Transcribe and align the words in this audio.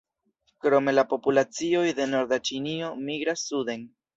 Krome 0.65 0.93
la 0.95 1.03
populacioj 1.11 1.85
de 2.01 2.09
norda 2.15 2.41
Ĉinio 2.51 2.91
migras 3.11 3.49
suden. 3.53 3.87